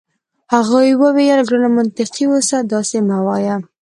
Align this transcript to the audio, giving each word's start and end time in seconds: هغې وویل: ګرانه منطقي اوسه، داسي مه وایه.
هغې 0.53 0.91
وویل: 1.01 1.39
ګرانه 1.47 1.69
منطقي 1.77 2.23
اوسه، 2.31 2.57
داسي 2.71 2.99
مه 3.07 3.17
وایه. 3.25 3.55